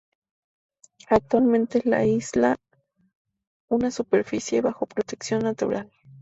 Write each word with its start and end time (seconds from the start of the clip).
Actualmente 1.11 1.77
es 1.77 1.85
la 1.85 2.03
isla 2.07 2.57
una 3.69 3.91
superficie 3.91 4.59
bajo 4.59 4.87
protección 4.87 5.43
natural. 5.43 5.91